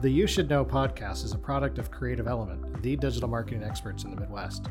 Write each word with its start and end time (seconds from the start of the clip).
The 0.00 0.08
You 0.08 0.28
Should 0.28 0.48
Know 0.48 0.64
podcast 0.64 1.24
is 1.24 1.32
a 1.32 1.38
product 1.38 1.76
of 1.76 1.90
Creative 1.90 2.28
Element, 2.28 2.84
the 2.84 2.94
digital 2.94 3.28
marketing 3.28 3.64
experts 3.64 4.04
in 4.04 4.10
the 4.12 4.20
Midwest. 4.20 4.68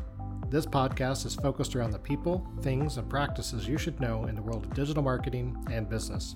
This 0.48 0.64
podcast 0.64 1.26
is 1.26 1.34
focused 1.34 1.76
around 1.76 1.90
the 1.90 1.98
people, 1.98 2.50
things, 2.62 2.96
and 2.96 3.10
practices 3.10 3.68
you 3.68 3.76
should 3.76 4.00
know 4.00 4.24
in 4.24 4.34
the 4.34 4.40
world 4.40 4.64
of 4.64 4.72
digital 4.72 5.02
marketing 5.02 5.54
and 5.70 5.86
business. 5.86 6.34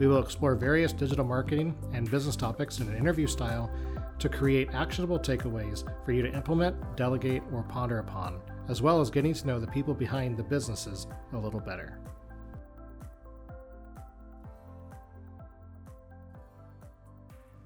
We 0.00 0.08
will 0.08 0.18
explore 0.18 0.56
various 0.56 0.92
digital 0.92 1.24
marketing 1.24 1.76
and 1.92 2.10
business 2.10 2.34
topics 2.34 2.80
in 2.80 2.88
an 2.88 2.96
interview 2.96 3.28
style 3.28 3.70
to 4.18 4.28
create 4.28 4.74
actionable 4.74 5.20
takeaways 5.20 5.84
for 6.04 6.10
you 6.10 6.22
to 6.22 6.34
implement, 6.34 6.96
delegate, 6.96 7.44
or 7.52 7.62
ponder 7.62 8.00
upon, 8.00 8.40
as 8.66 8.82
well 8.82 9.00
as 9.00 9.10
getting 9.10 9.32
to 9.34 9.46
know 9.46 9.60
the 9.60 9.68
people 9.68 9.94
behind 9.94 10.36
the 10.36 10.42
businesses 10.42 11.06
a 11.34 11.38
little 11.38 11.60
better. 11.60 12.00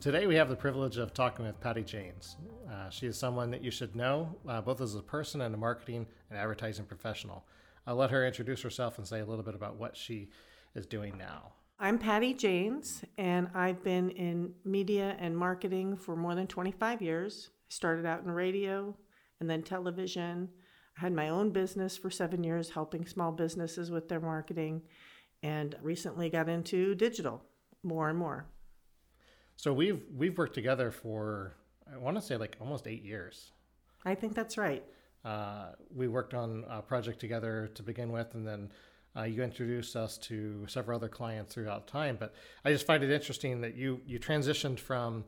Today, 0.08 0.26
we 0.26 0.36
have 0.36 0.48
the 0.48 0.56
privilege 0.56 0.96
of 0.96 1.12
talking 1.12 1.44
with 1.44 1.60
Patty 1.60 1.82
Janes. 1.82 2.38
Uh, 2.66 2.88
she 2.88 3.06
is 3.06 3.18
someone 3.18 3.50
that 3.50 3.62
you 3.62 3.70
should 3.70 3.94
know, 3.94 4.34
uh, 4.48 4.58
both 4.62 4.80
as 4.80 4.94
a 4.94 5.02
person 5.02 5.42
and 5.42 5.54
a 5.54 5.58
marketing 5.58 6.06
and 6.30 6.38
advertising 6.38 6.86
professional. 6.86 7.44
I'll 7.86 7.96
let 7.96 8.10
her 8.10 8.26
introduce 8.26 8.62
herself 8.62 8.96
and 8.96 9.06
say 9.06 9.20
a 9.20 9.26
little 9.26 9.44
bit 9.44 9.54
about 9.54 9.76
what 9.76 9.98
she 9.98 10.30
is 10.74 10.86
doing 10.86 11.18
now. 11.18 11.52
I'm 11.78 11.98
Patty 11.98 12.32
Janes, 12.32 13.04
and 13.18 13.50
I've 13.54 13.84
been 13.84 14.08
in 14.12 14.54
media 14.64 15.14
and 15.20 15.36
marketing 15.36 15.98
for 15.98 16.16
more 16.16 16.34
than 16.34 16.46
25 16.46 17.02
years. 17.02 17.50
I 17.50 17.68
started 17.68 18.06
out 18.06 18.24
in 18.24 18.30
radio 18.30 18.96
and 19.40 19.50
then 19.50 19.62
television. 19.62 20.48
I 20.96 21.02
had 21.02 21.12
my 21.12 21.28
own 21.28 21.50
business 21.50 21.98
for 21.98 22.08
seven 22.08 22.42
years, 22.42 22.70
helping 22.70 23.04
small 23.04 23.30
businesses 23.30 23.90
with 23.90 24.08
their 24.08 24.20
marketing, 24.20 24.80
and 25.42 25.76
recently 25.82 26.30
got 26.30 26.48
into 26.48 26.94
digital 26.94 27.42
more 27.82 28.08
and 28.08 28.18
more. 28.18 28.46
So 29.58 29.72
we've 29.72 30.00
we've 30.16 30.38
worked 30.38 30.54
together 30.54 30.92
for 30.92 31.56
I 31.92 31.96
want 31.98 32.16
to 32.16 32.22
say 32.22 32.36
like 32.36 32.56
almost 32.60 32.86
eight 32.86 33.04
years. 33.04 33.50
I 34.04 34.14
think 34.14 34.36
that's 34.36 34.56
right. 34.56 34.84
Uh, 35.24 35.70
we 35.92 36.06
worked 36.06 36.32
on 36.32 36.64
a 36.70 36.80
project 36.80 37.18
together 37.18 37.68
to 37.74 37.82
begin 37.82 38.12
with, 38.12 38.34
and 38.34 38.46
then 38.46 38.70
uh, 39.16 39.24
you 39.24 39.42
introduced 39.42 39.96
us 39.96 40.16
to 40.18 40.64
several 40.68 40.96
other 40.96 41.08
clients 41.08 41.54
throughout 41.54 41.88
time, 41.88 42.16
but 42.20 42.34
I 42.64 42.70
just 42.70 42.86
find 42.86 43.02
it 43.02 43.10
interesting 43.10 43.60
that 43.62 43.74
you 43.74 44.00
you 44.06 44.20
transitioned 44.20 44.78
from 44.78 45.24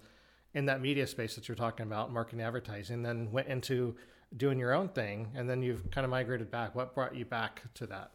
in 0.55 0.65
that 0.67 0.81
media 0.81 1.09
space 1.09 1.34
that 1.34 1.48
you're 1.48 1.56
talking 1.56 1.84
about, 1.84 2.12
marketing, 2.12 2.41
advertising, 2.41 3.03
then 3.03 3.33
went 3.33 3.48
into 3.48 3.97
doing 4.37 4.61
your 4.61 4.72
own 4.72 4.91
thing, 4.91 5.33
and 5.34 5.50
then 5.50 5.61
you've 5.61 5.91
kind 5.91 6.05
of 6.05 6.11
migrated 6.12 6.53
back. 6.53 6.77
What 6.77 6.94
brought 6.94 7.17
you 7.17 7.25
back 7.25 7.62
to 7.75 7.87
that? 7.89 8.12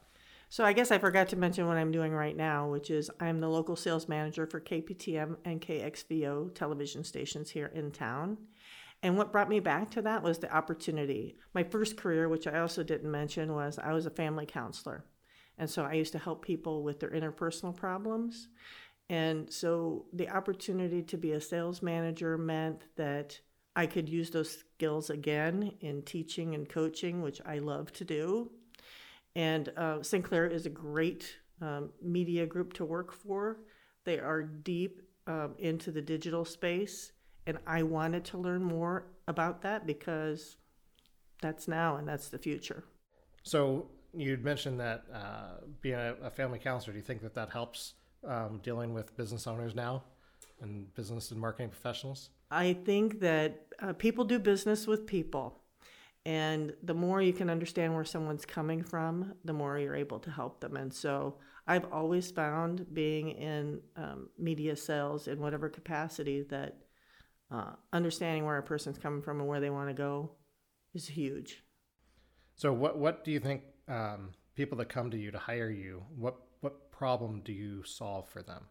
So 0.50 0.64
I 0.64 0.74
guess 0.74 0.92
I 0.92 1.00
forgot 1.00 1.30
to 1.30 1.36
mention 1.36 1.68
what 1.68 1.78
I'm 1.78 1.92
doing 1.92 2.14
right 2.14 2.36
now, 2.36 2.70
which 2.70 2.90
is 2.90 3.10
I'm 3.20 3.40
the 3.40 3.50
local 3.50 3.76
sales 3.76 4.08
manager 4.08 4.46
for 4.46 4.60
KPTM 4.60 5.38
and 5.44 5.62
KXVO 5.62 6.54
television 6.54 7.04
stations 7.04 7.50
here 7.50 7.72
in 7.74 7.92
town. 7.92 8.38
And 9.04 9.18
what 9.18 9.32
brought 9.32 9.50
me 9.50 9.60
back 9.60 9.92
to 9.92 10.02
that 10.04 10.24
was 10.24 10.40
the 10.40 10.56
opportunity. 10.56 11.38
My 11.54 11.64
first 11.64 11.98
career, 11.98 12.30
which 12.30 12.48
I 12.48 12.60
also 12.60 12.84
didn't 12.84 13.12
mention, 13.12 13.54
was 13.54 13.78
I 13.78 13.94
was 13.94 14.06
a 14.06 14.12
family 14.12 14.46
counselor. 14.46 15.06
And 15.58 15.70
so 15.70 15.84
I 15.84 15.94
used 15.94 16.12
to 16.14 16.20
help 16.20 16.44
people 16.44 16.84
with 16.84 17.00
their 17.00 17.12
interpersonal 17.12 17.76
problems. 17.76 18.48
And 19.10 19.52
so 19.52 20.06
the 20.14 20.30
opportunity 20.30 21.04
to 21.04 21.18
be 21.18 21.34
a 21.34 21.42
sales 21.42 21.82
manager 21.82 22.38
meant 22.38 22.84
that 22.96 23.40
I 23.76 23.86
could 23.86 24.10
use 24.10 24.30
those 24.30 24.58
skills 24.58 25.10
again 25.10 25.74
in 25.82 26.02
teaching 26.02 26.56
and 26.56 26.68
coaching, 26.68 27.22
which 27.22 27.42
I 27.46 27.60
love 27.60 27.92
to 27.94 28.06
do. 28.06 28.52
And 29.36 29.72
uh, 29.76 30.02
Sinclair 30.02 30.48
is 30.48 30.66
a 30.66 30.70
great 30.70 31.38
um, 31.62 31.90
media 32.02 32.46
group 32.46 32.74
to 32.74 32.86
work 32.86 33.12
for. 33.12 33.60
They 34.06 34.20
are 34.20 34.44
deep 34.44 35.02
um, 35.28 35.56
into 35.58 35.92
the 35.92 36.02
digital 36.02 36.46
space. 36.46 37.12
And 37.48 37.58
I 37.68 37.84
wanted 37.84 38.24
to 38.26 38.38
learn 38.38 38.64
more 38.64 39.08
about 39.28 39.62
that 39.64 39.86
because 39.86 40.58
that's 41.42 41.68
now 41.68 41.98
and 41.98 42.08
that's 42.08 42.30
the 42.30 42.40
future. 42.40 42.84
So, 43.44 43.88
you'd 44.16 44.44
mentioned 44.44 44.80
that 44.80 45.04
uh, 45.14 45.58
being 45.82 45.96
a, 45.96 46.16
a, 46.24 46.30
family 46.30 46.58
counselor, 46.58 46.94
do 46.94 46.98
you 46.98 47.04
think 47.04 47.22
that 47.22 47.36
that 47.36 47.50
helps 47.50 47.94
um, 48.26 48.60
dealing 48.64 48.94
with 48.94 49.16
business 49.18 49.46
owners 49.46 49.76
now 49.76 50.04
and 50.62 50.92
business 50.96 51.32
and 51.32 51.40
marketing 51.40 51.70
professionals? 51.70 52.30
I 52.50 52.74
think 52.74 53.20
that 53.20 53.68
uh, 53.82 53.94
people 53.94 54.24
do 54.24 54.40
business 54.40 54.88
with 54.88 55.06
people. 55.06 55.60
And 56.26 56.74
the 56.82 56.94
more 56.94 57.22
you 57.22 57.34
can 57.34 57.50
understand 57.50 57.94
where 57.94 58.06
someone's 58.06 58.46
coming 58.46 58.84
from, 58.84 59.34
the 59.44 59.54
more 59.54 59.78
you're 59.78 59.96
able 59.96 60.20
to 60.20 60.32
help 60.32 60.60
them. 60.60 60.76
And 60.76 60.92
so 60.92 61.36
I've 61.68 61.86
always 61.92 62.32
found 62.32 62.94
being 62.94 63.30
in 63.30 63.82
um, 63.96 64.30
media 64.38 64.76
sales 64.76 65.28
in 65.28 65.40
whatever 65.40 65.70
capacity 65.70 66.42
that 66.50 66.78
uh, 67.52 67.74
understanding 67.94 68.46
where 68.46 68.58
a 68.58 68.64
person's 68.64 68.98
coming 68.98 69.22
from 69.22 69.40
and 69.40 69.48
where 69.48 69.60
they 69.60 69.70
want 69.70 69.90
to 69.90 69.94
go 69.94 70.32
is 70.96 71.08
huge. 71.08 71.64
So, 72.56 72.74
what, 72.74 72.98
what 72.98 73.24
do 73.24 73.32
you 73.32 73.40
think 73.40 73.62
um, 73.88 74.32
people 74.56 74.78
that 74.80 74.90
come 74.90 75.12
to 75.12 75.18
you 75.18 75.32
to 75.32 75.38
hire 75.38 75.70
you, 75.70 76.04
what 76.16 76.36
what 76.62 76.92
problem 76.92 77.42
do 77.44 77.52
you 77.52 77.84
solve 77.84 78.28
for 78.28 78.42
them? 78.42 78.66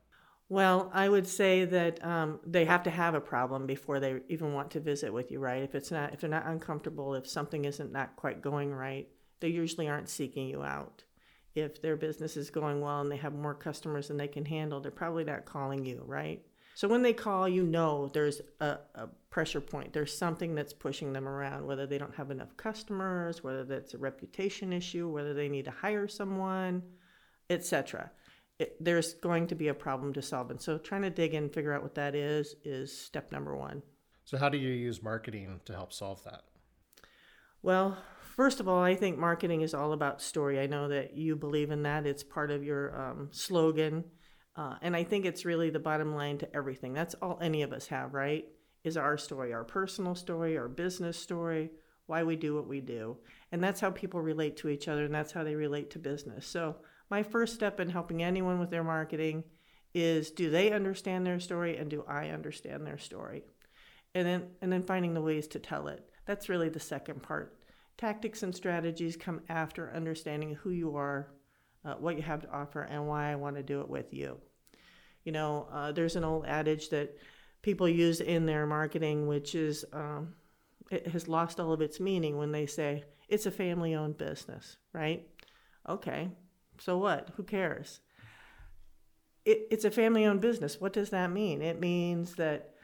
Well, 0.48 0.90
I 0.92 1.08
would 1.08 1.26
say 1.26 1.64
that 1.64 2.04
um, 2.04 2.38
they 2.44 2.66
have 2.66 2.82
to 2.82 2.90
have 2.90 3.14
a 3.14 3.20
problem 3.20 3.66
before 3.66 3.98
they 3.98 4.20
even 4.28 4.52
want 4.52 4.70
to 4.72 4.80
visit 4.80 5.12
with 5.12 5.30
you, 5.30 5.38
right? 5.38 5.62
If 5.62 5.74
it's 5.74 5.90
not, 5.90 6.12
if 6.12 6.20
they're 6.20 6.30
not 6.30 6.46
uncomfortable, 6.46 7.14
if 7.14 7.26
something 7.26 7.64
isn't 7.64 7.92
not 7.92 8.16
quite 8.16 8.42
going 8.42 8.72
right, 8.72 9.08
they 9.40 9.48
usually 9.48 9.88
aren't 9.88 10.08
seeking 10.08 10.46
you 10.46 10.62
out. 10.62 11.02
If 11.54 11.80
their 11.80 11.96
business 11.96 12.36
is 12.36 12.50
going 12.50 12.80
well 12.80 13.00
and 13.00 13.10
they 13.10 13.16
have 13.16 13.32
more 13.32 13.54
customers 13.54 14.08
than 14.08 14.16
they 14.16 14.28
can 14.28 14.44
handle, 14.44 14.80
they're 14.80 14.90
probably 14.90 15.24
not 15.24 15.44
calling 15.46 15.86
you, 15.86 16.02
right? 16.04 16.42
So 16.74 16.88
when 16.88 17.02
they 17.02 17.12
call, 17.12 17.48
you 17.48 17.62
know 17.62 18.08
there's 18.12 18.40
a, 18.60 18.78
a, 18.94 19.08
pressure 19.30 19.60
point. 19.60 19.92
There's 19.92 20.16
something 20.16 20.54
that's 20.54 20.72
pushing 20.72 21.12
them 21.12 21.26
around, 21.26 21.66
whether 21.66 21.86
they 21.86 21.98
don't 21.98 22.14
have 22.14 22.30
enough 22.30 22.56
customers, 22.56 23.42
whether 23.42 23.64
that's 23.64 23.94
a 23.94 23.98
reputation 23.98 24.72
issue, 24.72 25.08
whether 25.08 25.34
they 25.34 25.48
need 25.48 25.64
to 25.64 25.70
hire 25.72 26.06
someone, 26.06 26.82
etc. 27.50 28.10
There's 28.80 29.14
going 29.14 29.48
to 29.48 29.54
be 29.54 29.68
a 29.68 29.74
problem 29.74 30.12
to 30.14 30.22
solve. 30.22 30.50
And 30.50 30.60
so 30.60 30.78
trying 30.78 31.02
to 31.02 31.10
dig 31.10 31.34
in 31.34 31.44
and 31.44 31.52
figure 31.52 31.72
out 31.72 31.82
what 31.82 31.96
that 31.96 32.14
is 32.14 32.54
is 32.64 32.96
step 32.96 33.32
number 33.32 33.56
one. 33.56 33.82
So 34.24 34.38
how 34.38 34.48
do 34.48 34.58
you 34.58 34.70
use 34.70 35.02
marketing 35.02 35.60
to 35.64 35.72
help 35.74 35.92
solve 35.92 36.22
that? 36.24 36.42
Well, 37.62 37.98
first 38.36 38.60
of 38.60 38.68
all, 38.68 38.82
I 38.82 38.94
think 38.94 39.18
marketing 39.18 39.62
is 39.62 39.74
all 39.74 39.92
about 39.92 40.22
story. 40.22 40.60
I 40.60 40.66
know 40.66 40.88
that 40.88 41.16
you 41.16 41.36
believe 41.36 41.70
in 41.70 41.82
that. 41.82 42.06
It's 42.06 42.22
part 42.22 42.50
of 42.50 42.62
your 42.62 42.98
um, 42.98 43.28
slogan 43.32 44.04
uh, 44.56 44.76
and 44.82 44.94
I 44.94 45.02
think 45.02 45.24
it's 45.24 45.44
really 45.44 45.70
the 45.70 45.78
bottom 45.78 46.14
line 46.14 46.38
to 46.38 46.56
everything. 46.56 46.92
That's 46.92 47.14
all 47.14 47.38
any 47.42 47.62
of 47.62 47.72
us 47.72 47.88
have, 47.88 48.14
right? 48.14 48.44
Is 48.84 48.96
our 48.96 49.18
story, 49.18 49.52
our 49.52 49.64
personal 49.64 50.14
story, 50.14 50.56
our 50.56 50.68
business 50.68 51.18
story, 51.18 51.70
why 52.06 52.22
we 52.22 52.36
do 52.36 52.54
what 52.54 52.68
we 52.68 52.80
do. 52.80 53.16
And 53.50 53.62
that's 53.62 53.80
how 53.80 53.90
people 53.90 54.20
relate 54.20 54.56
to 54.58 54.68
each 54.68 54.88
other, 54.88 55.04
and 55.04 55.14
that's 55.14 55.32
how 55.32 55.42
they 55.42 55.54
relate 55.54 55.90
to 55.92 55.98
business. 55.98 56.46
So, 56.46 56.76
my 57.10 57.22
first 57.22 57.54
step 57.54 57.80
in 57.80 57.90
helping 57.90 58.22
anyone 58.22 58.58
with 58.58 58.70
their 58.70 58.84
marketing 58.84 59.44
is 59.94 60.30
do 60.30 60.50
they 60.50 60.72
understand 60.72 61.26
their 61.26 61.38
story 61.38 61.76
and 61.76 61.88
do 61.90 62.04
I 62.08 62.30
understand 62.30 62.86
their 62.86 62.98
story? 62.98 63.44
And 64.14 64.26
then 64.26 64.44
and 64.60 64.72
then 64.72 64.82
finding 64.82 65.14
the 65.14 65.20
ways 65.20 65.46
to 65.48 65.58
tell 65.58 65.88
it. 65.88 66.08
That's 66.26 66.48
really 66.48 66.68
the 66.68 66.80
second 66.80 67.22
part. 67.22 67.58
Tactics 67.96 68.42
and 68.42 68.54
strategies 68.54 69.16
come 69.16 69.40
after 69.48 69.92
understanding 69.92 70.54
who 70.54 70.70
you 70.70 70.96
are, 70.96 71.32
uh, 71.84 71.94
what 71.94 72.16
you 72.16 72.22
have 72.22 72.42
to 72.42 72.50
offer 72.50 72.82
and 72.82 73.06
why 73.06 73.30
I 73.30 73.36
want 73.36 73.56
to 73.56 73.62
do 73.62 73.80
it 73.80 73.88
with 73.88 74.12
you. 74.12 74.38
You 75.24 75.32
know, 75.32 75.68
uh, 75.72 75.92
there's 75.92 76.16
an 76.16 76.24
old 76.24 76.44
adage 76.46 76.88
that 76.90 77.16
people 77.62 77.88
use 77.88 78.20
in 78.20 78.46
their 78.46 78.66
marketing, 78.66 79.26
which 79.26 79.54
is 79.54 79.84
um, 79.92 80.34
it 80.90 81.06
has 81.08 81.28
lost 81.28 81.60
all 81.60 81.72
of 81.72 81.80
its 81.80 82.00
meaning 82.00 82.36
when 82.36 82.52
they 82.52 82.66
say 82.66 83.04
it's 83.28 83.46
a 83.46 83.50
family 83.50 83.94
owned 83.94 84.18
business, 84.18 84.76
right? 84.92 85.26
Okay, 85.88 86.28
so 86.78 86.98
what? 86.98 87.30
Who 87.36 87.42
cares? 87.42 88.00
It, 89.44 89.68
it's 89.70 89.84
a 89.84 89.90
family 89.90 90.24
owned 90.24 90.40
business. 90.40 90.80
What 90.80 90.92
does 90.92 91.10
that 91.10 91.30
mean? 91.30 91.62
It 91.62 91.80
means 91.80 92.34
that 92.36 92.74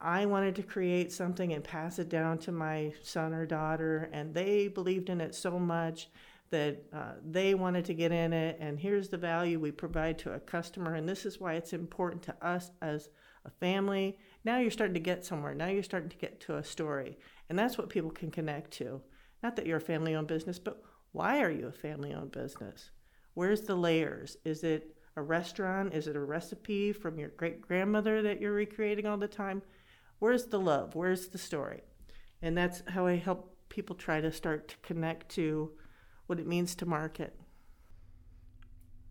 I 0.00 0.26
wanted 0.26 0.56
to 0.56 0.62
create 0.62 1.12
something 1.12 1.52
and 1.52 1.64
pass 1.64 1.98
it 1.98 2.08
down 2.08 2.38
to 2.38 2.52
my 2.52 2.92
son 3.02 3.32
or 3.32 3.46
daughter, 3.46 4.10
and 4.12 4.34
they 4.34 4.68
believed 4.68 5.08
in 5.08 5.20
it 5.20 5.34
so 5.34 5.58
much 5.58 6.08
that 6.50 6.84
uh, 6.92 7.12
they 7.24 7.54
wanted 7.54 7.84
to 7.86 7.94
get 7.94 8.12
in 8.12 8.32
it, 8.32 8.58
and 8.60 8.78
here's 8.78 9.08
the 9.08 9.16
value 9.16 9.58
we 9.58 9.72
provide 9.72 10.18
to 10.18 10.32
a 10.32 10.40
customer, 10.40 10.94
and 10.94 11.08
this 11.08 11.26
is 11.26 11.40
why 11.40 11.54
it's 11.54 11.72
important 11.72 12.22
to 12.22 12.46
us 12.46 12.70
as 12.82 13.08
a 13.44 13.50
family. 13.50 14.18
Now 14.44 14.58
you're 14.58 14.70
starting 14.70 14.94
to 14.94 15.00
get 15.00 15.24
somewhere. 15.24 15.54
Now 15.54 15.68
you're 15.68 15.82
starting 15.82 16.10
to 16.10 16.16
get 16.16 16.40
to 16.42 16.56
a 16.56 16.64
story, 16.64 17.18
and 17.48 17.58
that's 17.58 17.78
what 17.78 17.88
people 17.88 18.10
can 18.10 18.30
connect 18.30 18.70
to. 18.72 19.00
Not 19.42 19.56
that 19.56 19.66
you're 19.66 19.78
a 19.78 19.80
family 19.80 20.14
owned 20.14 20.28
business, 20.28 20.58
but 20.58 20.82
why 21.12 21.40
are 21.42 21.50
you 21.50 21.66
a 21.66 21.72
family 21.72 22.12
owned 22.12 22.32
business? 22.32 22.90
Where's 23.36 23.60
the 23.60 23.74
layers? 23.74 24.38
Is 24.46 24.64
it 24.64 24.96
a 25.14 25.20
restaurant? 25.20 25.92
Is 25.92 26.08
it 26.08 26.16
a 26.16 26.20
recipe 26.20 26.90
from 26.90 27.18
your 27.18 27.28
great 27.28 27.60
grandmother 27.60 28.22
that 28.22 28.40
you're 28.40 28.54
recreating 28.54 29.06
all 29.06 29.18
the 29.18 29.28
time? 29.28 29.60
Where's 30.20 30.46
the 30.46 30.58
love? 30.58 30.94
Where's 30.94 31.28
the 31.28 31.36
story? 31.36 31.82
And 32.40 32.56
that's 32.56 32.82
how 32.88 33.06
I 33.06 33.16
help 33.16 33.54
people 33.68 33.94
try 33.94 34.22
to 34.22 34.32
start 34.32 34.68
to 34.68 34.76
connect 34.78 35.28
to 35.32 35.70
what 36.28 36.40
it 36.40 36.46
means 36.46 36.74
to 36.76 36.86
market. 36.86 37.38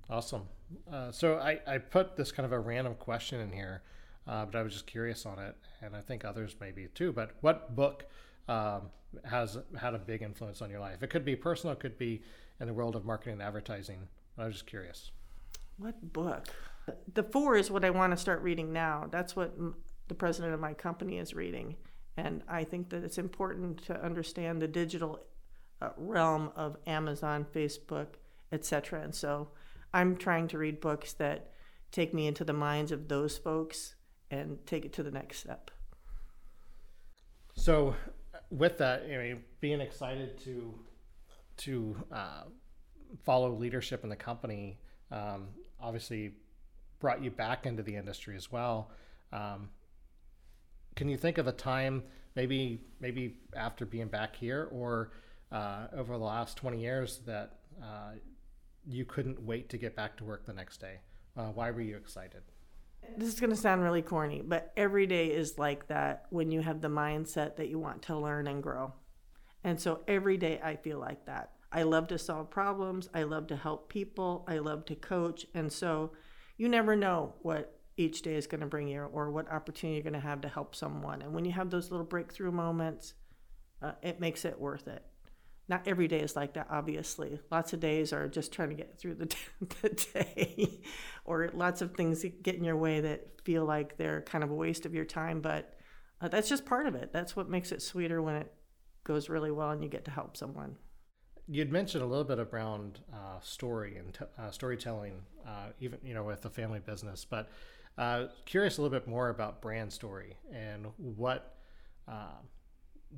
Awesome. 0.09 0.47
Uh, 0.91 1.11
so 1.11 1.37
I, 1.37 1.59
I 1.67 1.77
put 1.77 2.15
this 2.15 2.31
kind 2.31 2.47
of 2.47 2.51
a 2.51 2.59
random 2.59 2.95
question 2.95 3.39
in 3.39 3.51
here. 3.51 3.83
uh, 4.27 4.45
but 4.45 4.57
I 4.57 4.63
was 4.63 4.73
just 4.73 4.87
curious 4.87 5.25
on 5.25 5.39
it, 5.39 5.55
and 5.81 5.95
I 5.95 6.01
think 6.01 6.25
others 6.25 6.55
maybe 6.59 6.87
too. 6.93 7.11
But 7.11 7.31
what 7.41 7.75
book 7.75 8.05
um, 8.47 8.89
has 9.23 9.57
had 9.79 9.93
a 9.93 9.99
big 9.99 10.21
influence 10.21 10.61
on 10.61 10.69
your 10.69 10.79
life? 10.79 11.03
It 11.03 11.09
could 11.09 11.25
be 11.25 11.35
personal, 11.35 11.73
it 11.73 11.79
could 11.79 11.97
be 11.97 12.23
in 12.59 12.67
the 12.67 12.73
world 12.73 12.95
of 12.95 13.05
marketing 13.05 13.33
and 13.33 13.41
advertising. 13.41 14.07
I 14.37 14.45
was 14.45 14.55
just 14.55 14.67
curious. 14.67 15.11
What 15.77 16.13
book? 16.13 16.47
The 17.13 17.23
four 17.23 17.55
is 17.55 17.71
what 17.71 17.83
I 17.83 17.89
want 17.89 18.11
to 18.11 18.17
start 18.17 18.41
reading 18.41 18.71
now. 18.71 19.07
That's 19.11 19.35
what 19.35 19.55
the 20.07 20.13
president 20.13 20.53
of 20.53 20.59
my 20.59 20.73
company 20.73 21.17
is 21.17 21.33
reading. 21.33 21.75
And 22.17 22.43
I 22.47 22.63
think 22.63 22.89
that 22.89 23.03
it's 23.03 23.17
important 23.17 23.83
to 23.85 24.01
understand 24.01 24.61
the 24.61 24.67
digital 24.67 25.19
uh, 25.81 25.89
realm 25.97 26.51
of 26.55 26.77
Amazon, 26.87 27.45
Facebook, 27.53 28.07
etc. 28.51 29.01
And 29.01 29.13
so 29.13 29.49
I'm 29.93 30.15
trying 30.15 30.47
to 30.49 30.57
read 30.57 30.79
books 30.79 31.13
that 31.13 31.51
take 31.91 32.13
me 32.13 32.27
into 32.27 32.43
the 32.43 32.53
minds 32.53 32.91
of 32.91 33.07
those 33.07 33.37
folks 33.37 33.95
and 34.31 34.59
take 34.65 34.85
it 34.85 34.93
to 34.93 35.03
the 35.03 35.11
next 35.11 35.39
step. 35.39 35.71
So, 37.55 37.95
with 38.49 38.77
that, 38.79 39.03
I 39.03 39.17
mean, 39.17 39.43
being 39.61 39.81
excited 39.81 40.37
to 40.43 40.77
to 41.57 41.95
uh, 42.11 42.43
follow 43.23 43.51
leadership 43.53 44.03
in 44.03 44.09
the 44.09 44.15
company, 44.15 44.79
um, 45.11 45.47
obviously 45.79 46.33
brought 46.99 47.23
you 47.23 47.31
back 47.31 47.65
into 47.65 47.83
the 47.83 47.95
industry 47.95 48.35
as 48.35 48.51
well. 48.51 48.91
Um, 49.31 49.69
can 50.95 51.09
you 51.09 51.17
think 51.17 51.37
of 51.37 51.47
a 51.47 51.51
time, 51.51 52.03
maybe 52.35 52.81
maybe 52.99 53.35
after 53.55 53.85
being 53.85 54.07
back 54.07 54.35
here 54.35 54.69
or 54.71 55.11
uh, 55.51 55.87
over 55.93 56.17
the 56.17 56.23
last 56.23 56.57
20 56.57 56.79
years, 56.79 57.19
that 57.25 57.59
uh, 57.81 58.13
you 58.87 59.05
couldn't 59.05 59.41
wait 59.41 59.69
to 59.69 59.77
get 59.77 59.95
back 59.95 60.17
to 60.17 60.23
work 60.23 60.45
the 60.45 60.53
next 60.53 60.79
day? 60.79 60.99
Uh, 61.37 61.47
why 61.47 61.69
were 61.71 61.81
you 61.81 61.97
excited? 61.97 62.41
This 63.17 63.27
is 63.27 63.39
going 63.39 63.51
to 63.51 63.55
sound 63.55 63.83
really 63.83 64.01
corny, 64.01 64.41
but 64.43 64.71
every 64.75 65.05
day 65.05 65.27
is 65.27 65.59
like 65.59 65.87
that 65.87 66.25
when 66.29 66.51
you 66.51 66.61
have 66.61 66.81
the 66.81 66.87
mindset 66.87 67.57
that 67.57 67.69
you 67.69 67.77
want 67.77 68.01
to 68.03 68.17
learn 68.17 68.47
and 68.47 68.63
grow. 68.63 68.93
And 69.65 69.81
so 69.81 70.01
every 70.07 70.37
day 70.37 70.61
I 70.63 70.75
feel 70.75 70.99
like 70.99 71.25
that. 71.25 71.49
I 71.71 71.83
love 71.83 72.07
to 72.09 72.19
solve 72.19 72.51
problems. 72.51 73.09
I 73.15 73.23
love 73.23 73.47
to 73.47 73.55
help 73.55 73.89
people. 73.89 74.45
I 74.47 74.59
love 74.59 74.85
to 74.85 74.95
coach. 74.95 75.47
And 75.55 75.73
so 75.73 76.11
you 76.55 76.69
never 76.69 76.95
know 76.95 77.33
what 77.41 77.79
each 77.97 78.21
day 78.21 78.35
is 78.35 78.45
going 78.45 78.61
to 78.61 78.67
bring 78.67 78.87
you 78.87 79.01
or 79.01 79.31
what 79.31 79.51
opportunity 79.51 79.95
you're 79.95 80.03
going 80.03 80.13
to 80.13 80.19
have 80.19 80.41
to 80.41 80.47
help 80.47 80.75
someone. 80.75 81.23
And 81.23 81.33
when 81.33 81.45
you 81.45 81.51
have 81.51 81.71
those 81.71 81.89
little 81.89 82.05
breakthrough 82.05 82.51
moments, 82.51 83.15
uh, 83.81 83.93
it 84.03 84.19
makes 84.19 84.45
it 84.45 84.59
worth 84.59 84.87
it. 84.87 85.03
Not 85.67 85.87
every 85.87 86.07
day 86.07 86.19
is 86.19 86.35
like 86.35 86.53
that, 86.53 86.67
obviously. 86.69 87.39
Lots 87.49 87.73
of 87.73 87.79
days 87.79 88.13
are 88.13 88.27
just 88.27 88.51
trying 88.51 88.69
to 88.69 88.75
get 88.75 88.99
through 88.99 89.15
the, 89.15 89.35
the 89.81 89.89
day, 89.89 90.83
or 91.25 91.49
lots 91.55 91.81
of 91.81 91.95
things 91.95 92.23
get 92.43 92.53
in 92.53 92.63
your 92.63 92.77
way 92.77 92.99
that 93.01 93.41
feel 93.43 93.65
like 93.65 93.97
they're 93.97 94.21
kind 94.21 94.43
of 94.43 94.51
a 94.51 94.55
waste 94.55 94.85
of 94.85 94.93
your 94.93 95.05
time. 95.05 95.41
But 95.41 95.73
uh, 96.21 96.27
that's 96.27 96.49
just 96.49 96.67
part 96.67 96.85
of 96.85 96.93
it. 96.93 97.11
That's 97.11 97.35
what 97.35 97.49
makes 97.49 97.71
it 97.71 97.81
sweeter 97.81 98.21
when 98.21 98.35
it 98.35 98.53
goes 99.05 99.29
really 99.29 99.51
well 99.51 99.69
and 99.69 99.81
you 99.81 99.89
get 99.89 100.03
to 100.05 100.11
help 100.11 100.35
someone. 100.35 100.75
You'd 101.47 101.71
mentioned 101.71 102.03
a 102.03 102.07
little 102.07 102.23
bit 102.23 102.39
around 102.39 102.99
uh, 103.13 103.39
story 103.39 103.97
and 103.97 104.13
t- 104.13 104.25
uh, 104.37 104.51
storytelling, 104.51 105.21
uh, 105.47 105.67
even 105.79 105.99
you 106.03 106.13
know 106.13 106.23
with 106.23 106.41
the 106.41 106.49
family 106.49 106.79
business, 106.79 107.23
but 107.23 107.49
uh, 107.97 108.25
curious 108.45 108.77
a 108.77 108.81
little 108.81 108.97
bit 108.97 109.07
more 109.07 109.29
about 109.29 109.61
brand 109.61 109.93
story 109.93 110.35
and 110.51 110.87
what, 110.97 111.55
uh, 112.07 112.39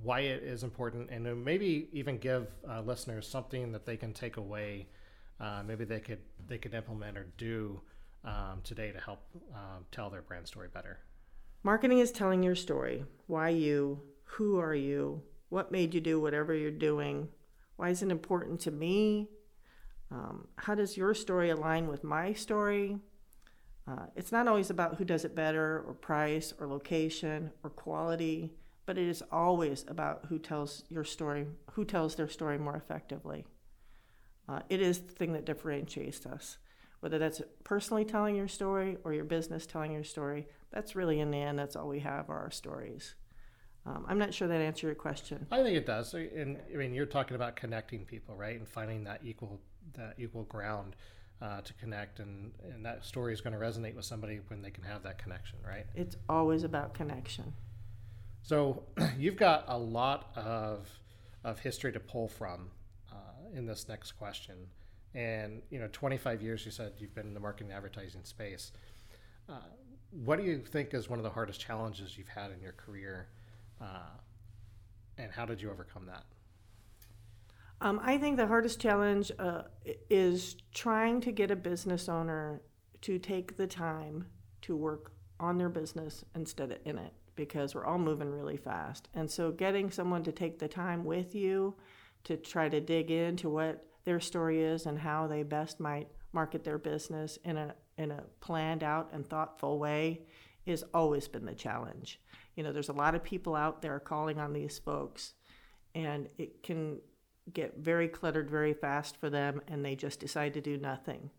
why 0.03 0.19
it 0.19 0.43
is 0.43 0.63
important, 0.63 1.09
and 1.09 1.43
maybe 1.43 1.89
even 1.93 2.17
give 2.17 2.47
uh, 2.69 2.81
listeners 2.81 3.27
something 3.27 3.71
that 3.71 3.85
they 3.85 3.97
can 3.97 4.13
take 4.13 4.37
away. 4.37 4.87
Uh, 5.39 5.63
maybe 5.65 5.85
they 5.85 5.99
could 5.99 6.19
they 6.47 6.57
could 6.57 6.73
implement 6.73 7.17
or 7.17 7.27
do 7.37 7.79
um, 8.25 8.59
today 8.63 8.91
to 8.91 8.99
help 8.99 9.21
um, 9.53 9.85
tell 9.91 10.09
their 10.09 10.21
brand 10.21 10.45
story 10.45 10.67
better. 10.71 10.99
Marketing 11.63 11.99
is 11.99 12.11
telling 12.11 12.43
your 12.43 12.55
story. 12.55 13.05
Why 13.27 13.49
you? 13.49 14.01
Who 14.23 14.59
are 14.59 14.75
you? 14.75 15.21
What 15.49 15.71
made 15.71 15.93
you 15.93 16.01
do 16.01 16.19
whatever 16.19 16.53
you're 16.53 16.71
doing? 16.71 17.29
Why 17.77 17.89
is 17.89 18.01
it 18.01 18.11
important 18.11 18.59
to 18.61 18.71
me? 18.71 19.29
Um, 20.11 20.47
how 20.57 20.75
does 20.75 20.97
your 20.97 21.13
story 21.13 21.49
align 21.49 21.87
with 21.87 22.03
my 22.03 22.33
story? 22.33 22.97
Uh, 23.87 24.07
it's 24.15 24.31
not 24.31 24.47
always 24.47 24.69
about 24.69 24.95
who 24.95 25.05
does 25.05 25.23
it 25.23 25.35
better, 25.35 25.83
or 25.87 25.93
price, 25.93 26.53
or 26.59 26.67
location, 26.67 27.51
or 27.63 27.69
quality, 27.69 28.53
but 28.85 28.97
it 28.97 29.07
is 29.07 29.23
always 29.31 29.85
about 29.87 30.25
who 30.27 30.39
tells 30.39 30.83
your 30.89 31.03
story, 31.03 31.45
who 31.71 31.85
tells 31.85 32.15
their 32.15 32.27
story 32.27 32.57
more 32.57 32.75
effectively. 32.75 33.45
Uh, 34.49 34.61
it 34.69 34.81
is 34.81 34.99
the 34.99 35.13
thing 35.13 35.33
that 35.33 35.45
differentiates 35.45 36.25
us. 36.25 36.57
Whether 36.99 37.19
that's 37.19 37.41
personally 37.63 38.05
telling 38.05 38.35
your 38.35 38.47
story 38.47 38.97
or 39.03 39.13
your 39.13 39.25
business 39.25 39.65
telling 39.65 39.91
your 39.91 40.03
story, 40.03 40.47
that's 40.71 40.95
really 40.95 41.19
in 41.19 41.31
the 41.31 41.37
end, 41.37 41.59
that's 41.59 41.75
all 41.75 41.87
we 41.87 41.99
have 41.99 42.29
are 42.29 42.39
our 42.39 42.51
stories. 42.51 43.15
Um, 43.87 44.05
I'm 44.07 44.17
not 44.17 44.33
sure 44.33 44.47
that 44.47 44.59
answered 44.59 44.87
your 44.87 44.95
question. 44.95 45.47
I 45.49 45.63
think 45.63 45.77
it 45.77 45.85
does. 45.85 46.13
And 46.13 46.57
I 46.73 46.77
mean, 46.77 46.93
you're 46.93 47.05
talking 47.05 47.35
about 47.35 47.55
connecting 47.55 48.05
people, 48.05 48.35
right, 48.35 48.57
and 48.57 48.67
finding 48.67 49.03
that 49.05 49.21
equal 49.23 49.61
that 49.93 50.15
equal 50.17 50.43
ground 50.43 50.95
uh, 51.41 51.61
to 51.61 51.73
connect, 51.75 52.19
and 52.19 52.51
and 52.63 52.85
that 52.85 53.05
story 53.05 53.33
is 53.33 53.39
going 53.39 53.53
to 53.53 53.59
resonate 53.59 53.95
with 53.95 54.05
somebody 54.05 54.41
when 54.47 54.61
they 54.61 54.71
can 54.71 54.83
have 54.83 55.03
that 55.03 55.17
connection, 55.17 55.59
right? 55.65 55.85
It's 55.95 56.17
always 56.27 56.63
about 56.63 56.93
connection. 56.93 57.53
So 58.41 58.83
you've 59.17 59.37
got 59.37 59.65
a 59.67 59.77
lot 59.77 60.31
of 60.35 60.89
of 61.45 61.59
history 61.59 61.93
to 61.93 61.99
pull 61.99 62.27
from 62.27 62.69
uh, 63.11 63.55
in 63.55 63.65
this 63.65 63.87
next 63.87 64.13
question, 64.13 64.55
and 65.15 65.61
you 65.69 65.79
know, 65.79 65.87
25 65.93 66.41
years. 66.41 66.65
You 66.65 66.71
said 66.71 66.93
you've 66.97 67.15
been 67.15 67.27
in 67.27 67.33
the 67.33 67.39
marketing 67.39 67.69
and 67.69 67.77
advertising 67.77 68.25
space. 68.25 68.73
Uh, 69.47 69.59
what 70.11 70.37
do 70.37 70.43
you 70.43 70.59
think 70.59 70.93
is 70.93 71.09
one 71.09 71.19
of 71.19 71.23
the 71.23 71.29
hardest 71.29 71.61
challenges 71.61 72.17
you've 72.17 72.27
had 72.27 72.51
in 72.51 72.61
your 72.61 72.73
career, 72.73 73.27
uh, 73.81 74.17
and 75.17 75.31
how 75.31 75.45
did 75.45 75.61
you 75.61 75.69
overcome 75.71 76.05
that? 76.05 76.23
Um, 77.79 77.99
I 78.03 78.17
think 78.17 78.37
the 78.37 78.47
hardest 78.47 78.79
challenge 78.79 79.31
uh, 79.37 79.63
is 80.09 80.55
trying 80.73 81.21
to 81.21 81.31
get 81.31 81.51
a 81.51 81.55
business 81.55 82.09
owner 82.09 82.61
to 83.01 83.19
take 83.19 83.55
the 83.55 83.67
time 83.67 84.25
to 84.63 84.75
work 84.75 85.11
on 85.39 85.57
their 85.57 85.69
business 85.69 86.25
instead 86.35 86.71
of 86.71 86.79
in 86.85 86.97
it 86.97 87.13
because 87.35 87.75
we're 87.75 87.85
all 87.85 87.99
moving 87.99 88.31
really 88.31 88.57
fast. 88.57 89.07
And 89.13 89.29
so 89.29 89.51
getting 89.51 89.91
someone 89.91 90.23
to 90.23 90.31
take 90.31 90.57
the 90.57 90.67
time 90.67 91.05
with 91.05 91.35
you 91.35 91.75
to 92.23 92.35
try 92.35 92.67
to 92.67 92.81
dig 92.81 93.11
into 93.11 93.49
what 93.49 93.85
their 94.05 94.19
story 94.19 94.63
is 94.63 94.87
and 94.87 94.97
how 94.97 95.27
they 95.27 95.43
best 95.43 95.79
might 95.79 96.07
market 96.33 96.63
their 96.63 96.77
business 96.77 97.37
in 97.45 97.57
a 97.57 97.75
in 97.97 98.11
a 98.11 98.23
planned 98.41 98.83
out 98.83 99.09
and 99.13 99.27
thoughtful 99.27 99.79
way 99.79 100.21
has 100.67 100.83
always 100.93 101.27
been 101.27 101.45
the 101.45 101.55
challenge. 101.55 102.19
You 102.57 102.63
know, 102.63 102.73
there's 102.73 102.89
a 102.89 102.93
lot 102.93 103.15
of 103.15 103.23
people 103.23 103.55
out 103.55 103.81
there 103.81 103.99
calling 103.99 104.39
on 104.39 104.51
these 104.51 104.79
folks 104.79 105.35
and 105.95 106.27
it 106.37 106.63
can 106.63 106.99
get 107.53 107.77
very 107.77 108.07
cluttered 108.07 108.49
very 108.49 108.73
fast 108.73 109.15
for 109.15 109.29
them 109.29 109.61
and 109.67 109.85
they 109.85 109.95
just 109.95 110.19
decide 110.19 110.55
to 110.55 110.61
do 110.61 110.75
nothing. 110.75 111.29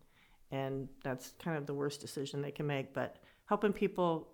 And 0.49 0.87
that's 1.03 1.33
kind 1.37 1.57
of 1.57 1.67
the 1.67 1.73
worst 1.73 2.01
decision 2.01 2.41
they 2.41 2.51
can 2.51 2.65
make. 2.65 2.93
But 2.93 3.17
helping 3.45 3.73
people 3.73 4.29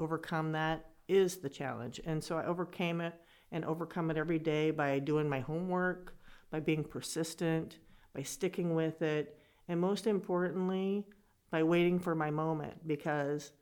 overcome 0.00 0.52
that 0.52 0.86
is 1.06 1.36
the 1.36 1.48
challenge. 1.48 2.00
And 2.04 2.22
so 2.22 2.36
I 2.36 2.44
overcame 2.44 3.00
it 3.00 3.14
and 3.52 3.64
overcome 3.64 4.10
it 4.10 4.16
every 4.16 4.38
day 4.38 4.70
by 4.72 4.98
doing 4.98 5.28
my 5.28 5.40
homework, 5.40 6.14
by 6.50 6.60
being 6.60 6.84
persistent, 6.84 7.78
by 8.14 8.22
sticking 8.22 8.74
with 8.74 9.02
it, 9.02 9.38
and 9.68 9.80
most 9.80 10.06
importantly, 10.06 11.06
by 11.50 11.62
waiting 11.62 11.98
for 11.98 12.14
my 12.14 12.30
moment 12.30 12.86
because 12.86 13.52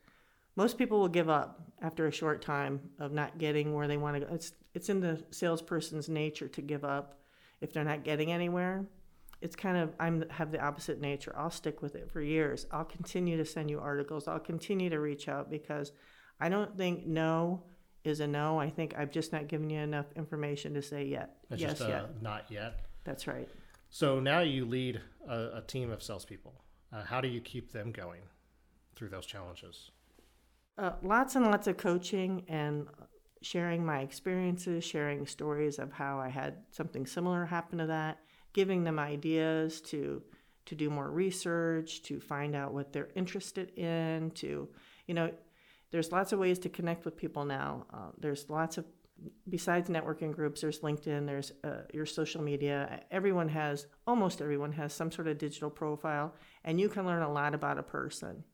most 0.57 0.79
people 0.79 0.99
will 0.99 1.09
give 1.09 1.29
up 1.29 1.63
after 1.83 2.07
a 2.07 2.13
short 2.13 2.43
time 2.43 2.81
of 2.99 3.13
not 3.13 3.39
getting 3.39 3.75
where 3.75 3.87
they 3.87 3.97
want 3.97 4.17
to 4.17 4.21
go. 4.21 4.35
It's 4.35 4.53
it's 4.75 4.89
in 4.89 5.01
the 5.01 5.23
salesperson's 5.31 6.09
nature 6.09 6.49
to 6.49 6.63
give 6.63 6.85
up 6.85 7.17
if 7.61 7.73
they're 7.73 7.85
not 7.85 8.05
getting 8.05 8.33
anywhere, 8.33 8.85
it's 9.41 9.57
kind 9.57 9.77
of 9.77 9.95
I'm 10.01 10.25
have 10.31 10.51
the 10.51 10.61
opposite 10.61 11.01
nature. 11.01 11.35
I'll 11.37 11.51
stick 11.51 11.83
with 11.83 11.95
it 11.95 12.11
for 12.11 12.21
years. 12.21 12.67
I'll 12.71 12.85
continue 12.85 13.37
to 13.37 13.45
send 13.45 13.71
you 13.71 13.81
articles. 13.81 14.29
I'll 14.29 14.39
continue 14.39 14.91
to 14.91 14.99
reach 14.99 15.29
out 15.29 15.51
because 15.51 15.93
I 16.41 16.49
don't 16.49 16.77
think 16.77 17.07
no 17.07 17.63
is 18.05 18.21
a 18.21 18.27
no. 18.27 18.59
I 18.59 18.71
think 18.71 18.95
I've 18.97 19.11
just 19.11 19.33
not 19.33 19.49
given 19.49 19.71
you 19.71 19.81
enough 19.81 20.07
information 20.17 20.75
to 20.75 20.83
say 20.83 21.05
yet. 21.05 21.37
It's 21.51 21.61
yes, 21.61 21.79
just 21.79 21.89
yet. 21.89 22.23
not 22.23 22.45
yet. 22.51 22.81
That's 23.05 23.27
right. 23.27 23.49
So 23.91 24.21
now 24.21 24.41
you 24.41 24.65
lead 24.65 25.01
a, 25.29 25.59
a 25.59 25.63
team 25.67 25.91
of 25.91 26.03
salespeople. 26.03 26.55
Uh, 26.93 27.05
how 27.05 27.21
do 27.21 27.29
you 27.29 27.41
keep 27.41 27.73
them 27.73 27.93
going 27.93 28.23
through 28.95 29.11
those 29.11 29.27
challenges? 29.27 29.91
Uh, 30.79 30.93
lots 31.03 31.37
and 31.37 31.47
lots 31.47 31.67
of 31.67 31.77
coaching 31.77 32.45
and 32.49 32.87
sharing 33.43 33.85
my 33.85 34.01
experiences, 34.01 34.85
sharing 34.85 35.27
stories 35.27 35.79
of 35.79 35.93
how 35.93 36.19
I 36.19 36.29
had 36.29 36.57
something 36.71 37.07
similar 37.07 37.47
happen 37.47 37.79
to 37.79 37.87
that, 37.87 38.19
giving 38.53 38.85
them 38.85 38.99
ideas 38.99 39.81
to 39.83 40.23
to 40.67 40.75
do 40.75 40.91
more 40.91 41.11
research, 41.11 42.03
to 42.03 42.19
find 42.19 42.57
out 42.57 42.75
what 42.75 42.93
they're 42.93 43.11
interested 43.15 43.71
in, 43.79 44.33
to 44.33 44.69
you 45.07 45.15
know, 45.15 45.31
there's 45.93 46.11
lots 46.11 46.33
of 46.33 46.41
ways 46.41 46.59
to 46.59 46.69
connect 46.69 47.05
with 47.05 47.17
people 47.17 47.45
now. 47.45 47.87
Uh, 47.95 48.11
there's 48.19 48.51
lots 48.51 48.77
of 48.77 48.85
besides 49.49 49.89
networking 49.89 50.33
groups, 50.33 50.61
there's 50.61 50.81
LinkedIn, 50.81 51.25
there's 51.25 51.53
uh, 51.65 51.83
your 51.95 52.05
social 52.05 52.43
media. 52.43 53.01
Everyone 53.11 53.49
has, 53.49 53.87
almost 54.07 54.43
everyone 54.43 54.73
has 54.73 54.93
some 54.93 55.11
sort 55.11 55.29
of 55.29 55.39
digital 55.39 55.71
profile, 55.71 56.35
and 56.65 56.81
you 56.81 56.89
can 56.89 57.07
learn 57.07 57.23
a 57.23 57.33
lot 57.33 57.55
about 57.55 57.79
a 57.79 57.83
person. 57.83 58.45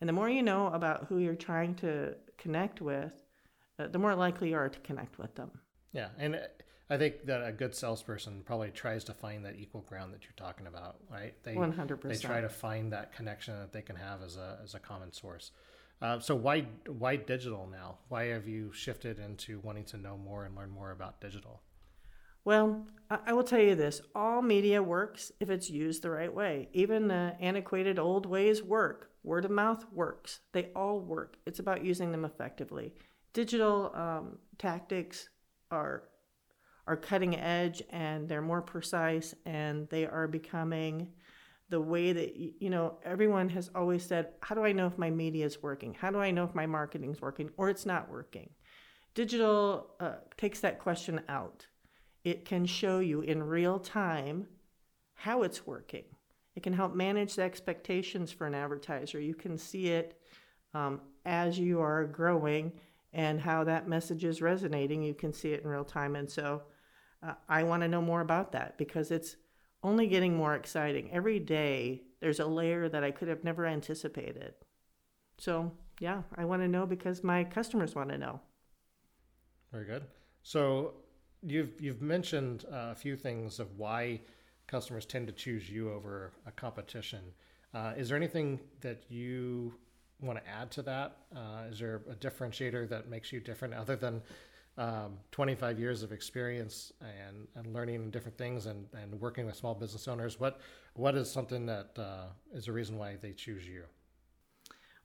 And 0.00 0.08
the 0.08 0.12
more 0.12 0.28
you 0.28 0.42
know 0.42 0.68
about 0.68 1.06
who 1.08 1.18
you're 1.18 1.34
trying 1.34 1.74
to 1.76 2.14
connect 2.36 2.80
with, 2.80 3.12
uh, 3.78 3.88
the 3.88 3.98
more 3.98 4.14
likely 4.14 4.50
you 4.50 4.56
are 4.56 4.68
to 4.68 4.78
connect 4.80 5.18
with 5.18 5.34
them. 5.34 5.50
Yeah, 5.92 6.08
and 6.18 6.40
I 6.88 6.96
think 6.98 7.24
that 7.26 7.46
a 7.46 7.52
good 7.52 7.74
salesperson 7.74 8.42
probably 8.44 8.70
tries 8.70 9.04
to 9.04 9.14
find 9.14 9.44
that 9.44 9.56
equal 9.56 9.80
ground 9.82 10.14
that 10.14 10.22
you're 10.24 10.32
talking 10.36 10.66
about, 10.66 10.96
right? 11.10 11.34
They 11.42 11.54
100%. 11.54 12.02
They 12.02 12.16
try 12.16 12.40
to 12.40 12.48
find 12.48 12.92
that 12.92 13.14
connection 13.14 13.58
that 13.58 13.72
they 13.72 13.82
can 13.82 13.96
have 13.96 14.22
as 14.22 14.36
a 14.36 14.58
as 14.62 14.74
a 14.74 14.78
common 14.78 15.12
source. 15.12 15.50
Uh, 16.00 16.20
so 16.20 16.34
why 16.34 16.66
why 16.86 17.16
digital 17.16 17.66
now? 17.66 17.98
Why 18.08 18.26
have 18.26 18.46
you 18.46 18.70
shifted 18.72 19.18
into 19.18 19.60
wanting 19.60 19.84
to 19.86 19.96
know 19.96 20.16
more 20.16 20.44
and 20.44 20.54
learn 20.54 20.70
more 20.70 20.90
about 20.90 21.20
digital? 21.20 21.62
Well, 22.46 22.86
I 23.10 23.32
will 23.32 23.42
tell 23.42 23.60
you 23.60 23.74
this 23.74 24.00
all 24.14 24.40
media 24.40 24.80
works 24.80 25.32
if 25.40 25.50
it's 25.50 25.68
used 25.68 26.02
the 26.02 26.10
right 26.10 26.32
way. 26.32 26.68
Even 26.72 27.08
the 27.08 27.34
antiquated 27.40 27.98
old 27.98 28.24
ways 28.24 28.62
work. 28.62 29.10
Word 29.24 29.44
of 29.44 29.50
mouth 29.50 29.84
works. 29.92 30.38
They 30.52 30.68
all 30.76 31.00
work. 31.00 31.38
It's 31.44 31.58
about 31.58 31.84
using 31.84 32.12
them 32.12 32.24
effectively. 32.24 32.94
Digital 33.32 33.90
um, 33.96 34.38
tactics 34.58 35.28
are 35.72 36.04
are 36.86 36.96
cutting 36.96 37.34
edge 37.34 37.82
and 37.90 38.28
they're 38.28 38.40
more 38.40 38.62
precise 38.62 39.34
and 39.44 39.88
they 39.88 40.06
are 40.06 40.28
becoming 40.28 41.08
the 41.68 41.80
way 41.80 42.12
that 42.12 42.36
you 42.36 42.70
know 42.70 42.96
everyone 43.04 43.48
has 43.48 43.72
always 43.74 44.04
said 44.04 44.28
how 44.40 44.54
do 44.54 44.62
i 44.62 44.70
know 44.70 44.86
if 44.86 44.96
my 44.96 45.10
media 45.10 45.44
is 45.44 45.60
working 45.64 45.92
how 45.94 46.12
do 46.12 46.20
i 46.20 46.30
know 46.30 46.44
if 46.44 46.54
my 46.54 46.64
marketing 46.64 47.10
is 47.10 47.20
working 47.20 47.50
or 47.56 47.68
it's 47.68 47.84
not 47.84 48.08
working 48.08 48.48
digital 49.14 49.90
uh, 49.98 50.12
takes 50.36 50.60
that 50.60 50.78
question 50.78 51.20
out 51.28 51.66
it 52.26 52.44
can 52.44 52.66
show 52.66 52.98
you 52.98 53.20
in 53.20 53.40
real 53.40 53.78
time 53.78 54.48
how 55.14 55.44
it's 55.44 55.64
working. 55.64 56.02
It 56.56 56.64
can 56.64 56.72
help 56.72 56.92
manage 56.92 57.36
the 57.36 57.42
expectations 57.42 58.32
for 58.32 58.48
an 58.48 58.54
advertiser. 58.54 59.20
You 59.20 59.36
can 59.36 59.56
see 59.56 59.90
it 59.90 60.20
um, 60.74 61.00
as 61.24 61.56
you 61.56 61.80
are 61.80 62.04
growing 62.04 62.72
and 63.12 63.40
how 63.40 63.62
that 63.62 63.86
message 63.86 64.24
is 64.24 64.42
resonating. 64.42 65.04
You 65.04 65.14
can 65.14 65.32
see 65.32 65.52
it 65.52 65.62
in 65.62 65.70
real 65.70 65.84
time. 65.84 66.16
And 66.16 66.28
so 66.28 66.62
uh, 67.22 67.34
I 67.48 67.62
want 67.62 67.82
to 67.82 67.88
know 67.88 68.02
more 68.02 68.22
about 68.22 68.50
that 68.52 68.76
because 68.76 69.12
it's 69.12 69.36
only 69.84 70.08
getting 70.08 70.34
more 70.34 70.56
exciting. 70.56 71.08
Every 71.12 71.38
day 71.38 72.02
there's 72.20 72.40
a 72.40 72.46
layer 72.46 72.88
that 72.88 73.04
I 73.04 73.12
could 73.12 73.28
have 73.28 73.44
never 73.44 73.66
anticipated. 73.66 74.54
So, 75.38 75.70
yeah, 76.00 76.22
I 76.36 76.44
want 76.44 76.62
to 76.62 76.68
know 76.68 76.86
because 76.86 77.22
my 77.22 77.44
customers 77.44 77.94
want 77.94 78.08
to 78.08 78.18
know. 78.18 78.40
Very 79.70 79.84
good. 79.84 80.02
So, 80.42 80.94
you've 81.46 81.80
you've 81.80 82.02
mentioned 82.02 82.64
uh, 82.70 82.90
a 82.90 82.94
few 82.94 83.16
things 83.16 83.60
of 83.60 83.78
why 83.78 84.20
customers 84.66 85.06
tend 85.06 85.26
to 85.28 85.32
choose 85.32 85.70
you 85.70 85.92
over 85.92 86.32
a 86.46 86.50
competition. 86.50 87.20
Uh, 87.72 87.92
is 87.96 88.08
there 88.08 88.16
anything 88.16 88.58
that 88.80 89.04
you 89.08 89.72
want 90.20 90.38
to 90.42 90.50
add 90.50 90.70
to 90.72 90.82
that? 90.82 91.18
Uh, 91.34 91.64
is 91.70 91.78
there 91.78 92.02
a 92.10 92.14
differentiator 92.14 92.88
that 92.88 93.08
makes 93.08 93.32
you 93.32 93.38
different 93.38 93.74
other 93.74 93.96
than 93.96 94.22
um, 94.78 95.18
25 95.30 95.78
years 95.78 96.02
of 96.02 96.10
experience 96.12 96.92
and, 97.00 97.46
and 97.54 97.72
learning 97.72 98.10
different 98.10 98.36
things 98.36 98.66
and, 98.66 98.86
and 98.94 99.20
working 99.20 99.46
with 99.46 99.56
small 99.56 99.74
business 99.74 100.08
owners? 100.08 100.40
What 100.40 100.60
what 100.94 101.14
is 101.14 101.30
something 101.30 101.66
that 101.66 101.90
uh, 101.98 102.26
is 102.52 102.68
a 102.68 102.72
reason 102.72 102.98
why 102.98 103.16
they 103.20 103.32
choose 103.32 103.66
you? 103.66 103.84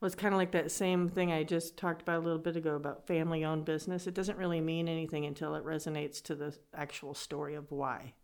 Well, 0.02 0.08
it's 0.08 0.16
kind 0.16 0.34
of 0.34 0.38
like 0.38 0.50
that 0.50 0.72
same 0.72 1.08
thing 1.08 1.30
I 1.30 1.44
just 1.44 1.76
talked 1.76 2.02
about 2.02 2.18
a 2.18 2.24
little 2.24 2.40
bit 2.40 2.56
ago 2.56 2.74
about 2.74 3.06
family 3.06 3.44
owned 3.44 3.64
business. 3.64 4.08
It 4.08 4.14
doesn't 4.14 4.36
really 4.36 4.60
mean 4.60 4.88
anything 4.88 5.26
until 5.26 5.54
it 5.54 5.64
resonates 5.64 6.20
to 6.22 6.34
the 6.34 6.56
actual 6.74 7.14
story 7.14 7.54
of 7.54 7.70
why. 7.70 8.14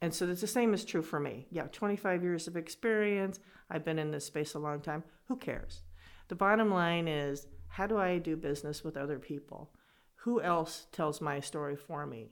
And 0.00 0.14
so 0.14 0.26
it's 0.26 0.40
the 0.40 0.46
same 0.46 0.72
is 0.72 0.86
true 0.86 1.02
for 1.02 1.20
me. 1.20 1.46
Yeah, 1.50 1.64
25 1.64 2.22
years 2.22 2.48
of 2.48 2.56
experience. 2.56 3.40
I've 3.68 3.84
been 3.84 3.98
in 3.98 4.10
this 4.10 4.24
space 4.24 4.54
a 4.54 4.58
long 4.58 4.80
time. 4.80 5.04
Who 5.28 5.36
cares? 5.36 5.82
The 6.28 6.34
bottom 6.34 6.70
line 6.70 7.08
is 7.08 7.46
how 7.68 7.86
do 7.86 7.98
I 7.98 8.16
do 8.16 8.34
business 8.34 8.82
with 8.82 8.96
other 8.96 9.18
people? 9.18 9.74
Who 10.14 10.40
else 10.40 10.86
tells 10.92 11.20
my 11.20 11.40
story 11.40 11.76
for 11.76 12.06
me? 12.06 12.30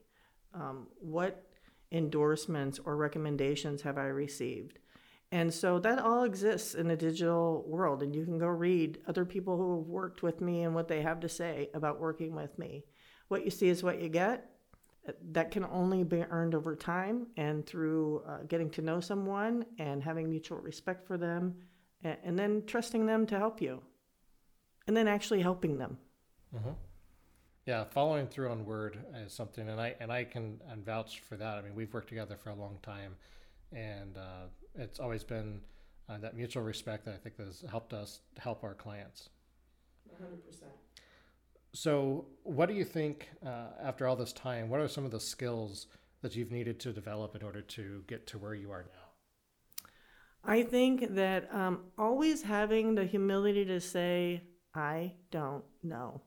Um, 0.55 0.87
what 1.01 1.45
endorsements 1.93 2.81
or 2.83 2.97
recommendations 2.97 3.83
have 3.83 3.99
I 3.99 4.07
received? 4.07 4.79
And 5.31 5.53
so 5.53 5.79
that 5.81 5.99
all 5.99 6.25
exists 6.25 6.75
in 6.75 6.89
the 6.89 6.97
digital 6.97 7.65
world, 7.67 8.03
and 8.03 8.15
you 8.15 8.25
can 8.25 8.39
go 8.39 8.47
read 8.47 8.99
other 9.07 9.27
people 9.27 9.57
who 9.59 9.79
have 9.79 9.87
worked 9.87 10.23
with 10.23 10.41
me 10.41 10.63
and 10.63 10.75
what 10.75 10.89
they 10.89 11.03
have 11.03 11.21
to 11.21 11.29
say 11.29 11.69
about 11.75 12.01
working 12.01 12.35
with 12.35 12.59
me. 12.59 12.85
What 13.29 13.45
you 13.45 13.51
see 13.51 13.69
is 13.69 13.83
what 13.83 14.01
you 14.01 14.09
get. 14.09 14.51
That 15.33 15.51
can 15.51 15.65
only 15.65 16.03
be 16.05 16.23
earned 16.23 16.55
over 16.55 16.75
time 16.75 17.29
and 17.37 17.67
through 17.67 18.23
uh, 18.27 18.39
getting 18.49 18.71
to 18.71 18.83
know 18.83 19.01
someone 19.01 19.65
and 19.79 20.03
having 20.03 20.29
mutual 20.29 20.59
respect 20.59 21.07
for 21.07 21.17
them, 21.17 21.55
and, 22.03 22.17
and, 22.25 22.39
then 22.39 22.63
trusting 22.67 23.07
them 23.07 23.27
to 23.27 23.39
help 23.39 23.63
you, 23.63 23.83
and 24.87 24.95
then 24.95 25.09
actually 25.09 25.41
helping 25.41 25.79
them. 25.79 25.97
Mm-hmm. 26.55 26.73
Yeah, 27.65 27.85
following 27.85 28.27
through 28.27 28.51
on 28.51 28.67
word 28.67 28.99
is 29.15 29.33
something, 29.33 29.69
and 29.69 29.81
I 29.81 29.95
and 30.01 30.13
I 30.13 30.25
can 30.25 30.61
and 30.71 30.85
vouch 30.85 31.21
for 31.21 31.37
that. 31.37 31.59
I 31.59 31.63
mean, 31.63 31.75
we've 31.75 31.93
worked 31.93 32.09
together 32.09 32.37
for 32.37 32.51
a 32.51 32.55
long 32.55 32.79
time, 32.83 33.15
and 33.73 34.17
uh, 34.17 34.47
it's 34.75 35.01
always 35.01 35.25
been 35.25 35.61
uh, 36.09 36.19
that 36.19 36.37
mutual 36.37 36.63
respect 36.63 37.05
that 37.05 37.15
I 37.15 37.19
think 37.19 37.39
has 37.39 37.65
helped 37.71 37.93
us 37.93 38.21
help 38.39 38.65
our 38.65 38.75
clients. 38.75 39.29
100%. 40.23 40.63
So, 41.75 42.27
what 42.45 42.69
do 42.69 42.75
you 42.75 42.85
think 42.85 43.29
uh, 43.45 43.69
after 43.83 44.07
all 44.07 44.17
this 44.17 44.33
time? 44.33 44.69
What 44.69 44.81
are 44.81 44.89
some 44.89 45.05
of 45.05 45.11
the 45.11 45.21
skills 45.21 45.87
that 46.23 46.35
you've 46.35 46.51
needed 46.51 46.81
to 46.81 46.93
develop 46.93 47.37
in 47.37 47.43
order 47.43 47.61
to 47.61 48.03
get 48.07 48.27
to 48.29 48.39
where 48.39 48.55
you 48.55 48.71
are 48.71 48.83
now? 48.83 49.69
I 50.45 50.63
think 50.63 51.15
that 51.15 51.53
um, 51.55 51.81
always 51.99 52.43
having 52.43 52.95
the 52.95 53.05
humility 53.05 53.65
to 53.67 53.81
say, 53.81 54.43
I 54.75 55.13
don't 55.31 55.65
know, 55.83 56.23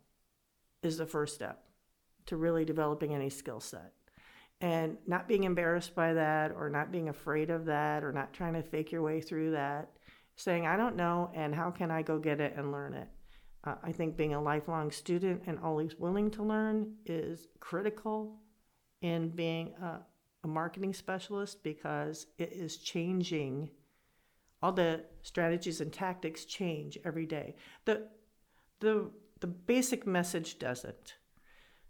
is 0.84 0.98
the 0.98 1.06
first 1.06 1.34
step 1.34 1.64
to 2.28 2.38
really 2.38 2.64
developing 2.64 3.16
any 3.16 3.30
skill 3.30 3.60
set 3.60 3.94
and 4.62 4.98
not 5.08 5.28
being 5.28 5.44
embarrassed 5.44 5.96
by 5.96 6.14
that 6.14 6.52
or 6.52 6.70
not 6.70 6.92
being 6.92 7.10
afraid 7.10 7.50
of 7.50 7.66
that 7.66 8.04
or 8.04 8.12
not 8.12 8.34
trying 8.34 8.54
to 8.54 8.62
fake 8.62 8.92
your 8.92 9.02
way 9.02 9.20
through 9.20 9.52
that 9.52 9.90
saying 10.36 10.66
i 10.66 10.78
don't 10.78 10.96
know 10.96 11.30
and 11.34 11.54
how 11.54 11.70
can 11.70 11.92
i 11.92 12.02
go 12.02 12.18
get 12.18 12.40
it 12.40 12.54
and 12.56 12.72
learn 12.72 12.94
it? 12.94 13.08
Uh, 13.64 13.76
i 13.84 13.92
think 13.92 14.16
being 14.16 14.34
a 14.34 14.42
lifelong 14.42 14.92
student 14.92 15.42
and 15.48 15.60
always 15.60 15.96
willing 15.96 16.32
to 16.32 16.44
learn 16.44 16.94
is 17.06 17.48
critical 17.60 18.42
in 19.02 19.30
being 19.30 19.74
a, 19.82 20.00
a 20.44 20.48
marketing 20.48 20.94
specialist 20.94 21.64
because 21.64 22.28
it 22.38 22.52
is 22.54 22.78
changing. 22.78 23.70
All 24.62 24.72
the 24.72 25.04
strategies 25.24 25.82
and 25.82 25.92
tactics 25.92 26.46
change 26.46 26.98
every 27.04 27.26
day. 27.26 27.56
The 27.86 28.08
the 28.80 29.12
the 29.40 29.48
basic 29.48 30.06
message 30.06 30.60
doesn't 30.60 31.16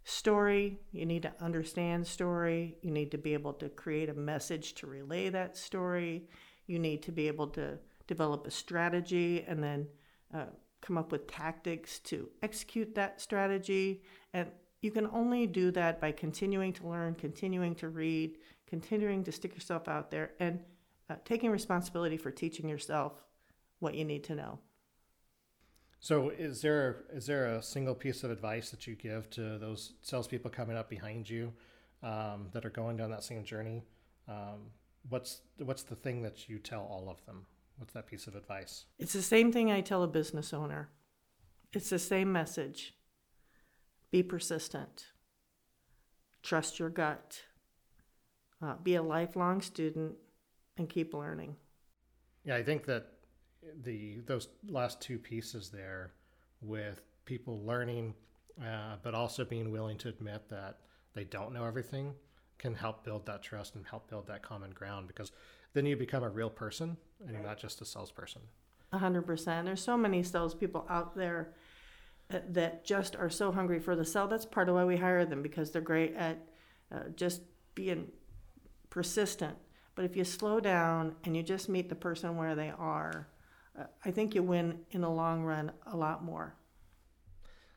story. 0.04 0.78
You 0.92 1.06
need 1.06 1.22
to 1.22 1.32
understand 1.40 2.06
story. 2.06 2.76
You 2.82 2.90
need 2.90 3.10
to 3.12 3.18
be 3.18 3.34
able 3.34 3.52
to 3.54 3.68
create 3.68 4.08
a 4.08 4.14
message 4.14 4.74
to 4.74 4.86
relay 4.86 5.28
that 5.30 5.56
story. 5.56 6.28
You 6.66 6.78
need 6.78 7.02
to 7.04 7.12
be 7.12 7.28
able 7.28 7.48
to 7.48 7.78
develop 8.06 8.46
a 8.46 8.50
strategy 8.50 9.44
and 9.46 9.62
then 9.62 9.86
uh, 10.34 10.46
come 10.80 10.98
up 10.98 11.12
with 11.12 11.26
tactics 11.26 11.98
to 12.00 12.28
execute 12.42 12.94
that 12.94 13.20
strategy. 13.20 14.02
And 14.32 14.48
you 14.80 14.90
can 14.90 15.06
only 15.12 15.46
do 15.46 15.70
that 15.70 16.00
by 16.00 16.12
continuing 16.12 16.72
to 16.74 16.88
learn, 16.88 17.14
continuing 17.14 17.74
to 17.76 17.88
read, 17.88 18.38
continuing 18.66 19.22
to 19.24 19.32
stick 19.32 19.54
yourself 19.54 19.86
out 19.86 20.10
there, 20.10 20.32
and 20.40 20.60
uh, 21.08 21.14
taking 21.24 21.50
responsibility 21.50 22.16
for 22.16 22.30
teaching 22.30 22.68
yourself 22.68 23.22
what 23.78 23.94
you 23.94 24.04
need 24.04 24.24
to 24.24 24.34
know. 24.34 24.58
So, 26.02 26.30
is 26.30 26.60
there 26.60 27.04
is 27.14 27.26
there 27.26 27.46
a 27.46 27.62
single 27.62 27.94
piece 27.94 28.24
of 28.24 28.32
advice 28.32 28.70
that 28.70 28.88
you 28.88 28.96
give 28.96 29.30
to 29.30 29.56
those 29.56 29.92
salespeople 30.02 30.50
coming 30.50 30.76
up 30.76 30.90
behind 30.90 31.30
you 31.30 31.52
um, 32.02 32.48
that 32.52 32.64
are 32.64 32.70
going 32.70 32.96
down 32.96 33.12
that 33.12 33.22
same 33.22 33.44
journey? 33.44 33.84
Um, 34.26 34.72
what's 35.08 35.42
what's 35.58 35.84
the 35.84 35.94
thing 35.94 36.20
that 36.22 36.48
you 36.48 36.58
tell 36.58 36.82
all 36.90 37.08
of 37.08 37.24
them? 37.24 37.46
What's 37.76 37.92
that 37.92 38.08
piece 38.08 38.26
of 38.26 38.34
advice? 38.34 38.86
It's 38.98 39.12
the 39.12 39.22
same 39.22 39.52
thing 39.52 39.70
I 39.70 39.80
tell 39.80 40.02
a 40.02 40.08
business 40.08 40.52
owner. 40.52 40.88
It's 41.72 41.90
the 41.90 42.00
same 42.00 42.32
message. 42.32 42.94
Be 44.10 44.24
persistent. 44.24 45.06
Trust 46.42 46.80
your 46.80 46.90
gut. 46.90 47.42
Uh, 48.60 48.74
be 48.82 48.96
a 48.96 49.02
lifelong 49.02 49.60
student 49.60 50.16
and 50.76 50.88
keep 50.88 51.14
learning. 51.14 51.54
Yeah, 52.44 52.56
I 52.56 52.64
think 52.64 52.86
that 52.86 53.06
the 53.82 54.20
those 54.26 54.48
last 54.68 55.00
two 55.00 55.18
pieces 55.18 55.70
there 55.70 56.12
with 56.60 57.00
people 57.24 57.60
learning, 57.64 58.14
uh, 58.60 58.96
but 59.02 59.14
also 59.14 59.44
being 59.44 59.70
willing 59.70 59.98
to 59.98 60.08
admit 60.08 60.48
that 60.50 60.78
they 61.14 61.24
don't 61.24 61.52
know 61.52 61.64
everything 61.64 62.14
can 62.58 62.74
help 62.74 63.04
build 63.04 63.26
that 63.26 63.42
trust 63.42 63.74
and 63.74 63.84
help 63.86 64.08
build 64.08 64.26
that 64.28 64.42
common 64.42 64.70
ground 64.70 65.08
because 65.08 65.32
then 65.74 65.84
you 65.84 65.96
become 65.96 66.22
a 66.22 66.28
real 66.28 66.50
person 66.50 66.96
and 67.20 67.32
you're 67.32 67.42
not 67.42 67.58
just 67.58 67.80
a 67.80 67.84
salesperson. 67.84 68.42
A 68.92 68.98
hundred 68.98 69.22
percent. 69.22 69.66
There's 69.66 69.82
so 69.82 69.96
many 69.96 70.22
salespeople 70.22 70.86
out 70.88 71.16
there 71.16 71.54
uh, 72.32 72.38
that 72.50 72.84
just 72.84 73.16
are 73.16 73.30
so 73.30 73.50
hungry 73.50 73.80
for 73.80 73.96
the 73.96 74.04
sell. 74.04 74.28
That's 74.28 74.44
part 74.44 74.68
of 74.68 74.74
why 74.74 74.84
we 74.84 74.96
hire 74.96 75.24
them 75.24 75.42
because 75.42 75.70
they're 75.70 75.82
great 75.82 76.14
at 76.14 76.46
uh, 76.94 77.08
just 77.16 77.42
being 77.74 78.08
persistent. 78.90 79.56
But 79.94 80.04
if 80.04 80.16
you 80.16 80.24
slow 80.24 80.60
down 80.60 81.16
and 81.24 81.36
you 81.36 81.42
just 81.42 81.68
meet 81.68 81.88
the 81.88 81.94
person 81.94 82.36
where 82.36 82.54
they 82.54 82.70
are, 82.70 83.28
I 84.04 84.10
think 84.10 84.34
you 84.34 84.42
win 84.42 84.80
in 84.90 85.00
the 85.00 85.10
long 85.10 85.42
run 85.42 85.72
a 85.86 85.96
lot 85.96 86.24
more. 86.24 86.54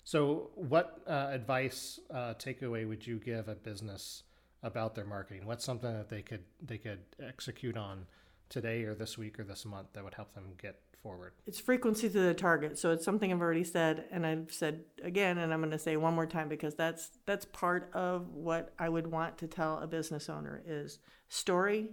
So, 0.03 0.51
what 0.53 1.01
uh, 1.07 1.29
advice 1.31 1.99
uh, 2.13 2.35
takeaway 2.35 2.87
would 2.87 3.05
you 3.05 3.17
give 3.17 3.47
a 3.47 3.55
business 3.55 4.23
about 4.61 4.93
their 4.93 5.05
marketing? 5.05 5.45
What's 5.45 5.65
something 5.65 5.91
that 5.91 6.09
they 6.09 6.21
could 6.21 6.43
they 6.61 6.77
could 6.77 6.99
execute 7.19 7.77
on 7.77 8.05
today 8.49 8.83
or 8.83 8.93
this 8.93 9.17
week 9.17 9.39
or 9.39 9.43
this 9.43 9.65
month 9.65 9.87
that 9.93 10.03
would 10.03 10.13
help 10.13 10.33
them 10.35 10.53
get 10.61 10.79
forward? 11.01 11.33
It's 11.47 11.59
frequency 11.59 12.09
to 12.09 12.19
the 12.19 12.33
target. 12.33 12.77
So 12.77 12.91
it's 12.91 13.03
something 13.03 13.31
I've 13.31 13.41
already 13.41 13.63
said, 13.63 14.05
and 14.11 14.27
I've 14.27 14.51
said 14.51 14.81
again, 15.01 15.39
and 15.39 15.51
I'm 15.51 15.59
going 15.59 15.71
to 15.71 15.79
say 15.79 15.97
one 15.97 16.13
more 16.13 16.27
time 16.27 16.49
because 16.49 16.75
that's 16.75 17.09
that's 17.25 17.45
part 17.45 17.89
of 17.93 18.27
what 18.33 18.73
I 18.77 18.89
would 18.89 19.07
want 19.07 19.39
to 19.39 19.47
tell 19.47 19.79
a 19.79 19.87
business 19.87 20.29
owner 20.29 20.61
is 20.67 20.99
story 21.29 21.89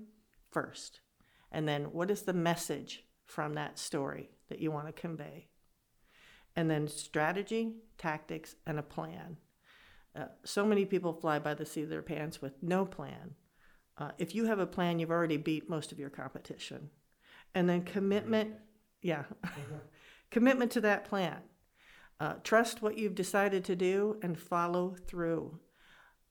first, 0.50 1.00
and 1.50 1.66
then 1.66 1.85
what 1.92 2.11
is 2.11 2.23
the 2.23 2.35
message 2.35 3.04
from 3.33 3.55
that 3.55 3.79
story 3.79 4.31
that 4.49 4.61
you 4.61 4.71
want 4.71 4.87
to 4.87 4.93
convey 4.93 5.49
and 6.57 6.71
then 6.71 6.89
strategy, 6.89 7.73
tactics, 7.99 8.57
and 8.67 8.79
a 8.79 8.83
plan. 8.83 9.37
Uh, 10.15 10.27
so 10.45 10.67
many 10.67 10.85
people 10.85 11.12
fly 11.12 11.39
by 11.39 11.55
the 11.55 11.65
seat 11.65 11.85
of 11.85 11.89
their 11.89 12.03
pants 12.03 12.43
with 12.43 12.62
no 12.62 12.85
plan. 12.85 13.35
Uh, 13.97 14.11
if 14.19 14.35
you 14.35 14.45
have 14.45 14.59
a 14.59 14.67
plan, 14.67 14.99
you've 14.99 15.11
already 15.11 15.37
beat 15.37 15.71
most 15.71 15.93
of 15.93 15.99
your 15.99 16.11
competition. 16.11 16.91
And 17.55 17.69
then 17.69 17.83
commitment, 17.83 18.55
yeah, 19.01 19.25
commitment 20.31 20.71
to 20.73 20.81
that 20.83 21.05
plan. 21.05 21.39
Uh, 22.21 22.35
trust 22.45 22.83
what 22.83 22.99
you've 22.99 23.15
decided 23.15 23.65
to 23.65 23.77
do 23.77 24.19
and 24.23 24.39
follow 24.39 24.95
through. 25.07 25.59